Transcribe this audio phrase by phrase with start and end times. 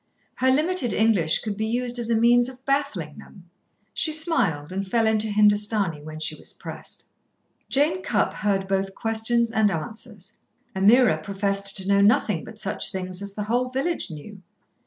[0.37, 3.51] Her limited English could be used as a means of baffling them.
[3.93, 7.05] She smiled, and fell into Hindustani when she was pressed.
[7.69, 10.39] Jane Cupp heard both questions and answers.
[10.75, 14.41] Ameerah professed to know nothing but such things as the whole village knew.